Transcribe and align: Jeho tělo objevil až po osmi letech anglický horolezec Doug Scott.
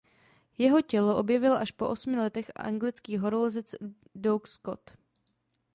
Jeho 0.57 0.81
tělo 0.81 1.17
objevil 1.17 1.57
až 1.57 1.71
po 1.71 1.89
osmi 1.89 2.15
letech 2.17 2.51
anglický 2.55 3.17
horolezec 3.17 3.75
Doug 4.15 4.47
Scott. 4.47 4.91